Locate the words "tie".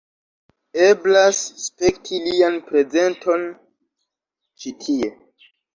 4.85-5.17